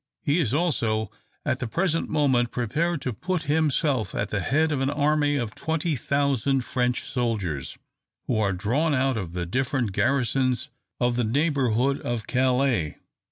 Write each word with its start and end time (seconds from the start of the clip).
He 0.23 0.39
is 0.41 0.51
also 0.51 1.11
at 1.45 1.59
the 1.59 1.67
present 1.67 2.09
moment 2.09 2.49
prepared 2.49 3.01
to 3.01 3.13
put 3.13 3.43
himself 3.43 4.15
at 4.15 4.29
the 4.31 4.39
head 4.39 4.71
of 4.71 4.81
an 4.81 4.89
army 4.89 5.35
of 5.35 5.53
20,000 5.53 6.61
French 6.65 7.01
soldiers, 7.03 7.77
who 8.25 8.39
are 8.39 8.51
drawn 8.51 8.95
out 8.95 9.15
of 9.15 9.33
the 9.33 9.45
different 9.45 9.91
garrisons 9.91 10.69
of 10.99 11.17
the 11.17 11.23
neighbourhood 11.23 11.99
of 12.01 12.25
Calais. 12.25 12.97